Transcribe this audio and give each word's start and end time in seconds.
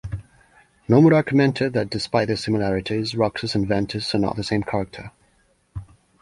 Nomura 0.89 1.23
commented 1.23 1.73
that, 1.73 1.91
despite 1.91 2.25
their 2.27 2.35
similarities, 2.35 3.13
Roxas 3.13 3.53
and 3.53 3.67
Ventus 3.67 4.15
are 4.15 4.17
not 4.17 4.35
the 4.35 4.43
same 4.43 4.63
character. 4.63 5.11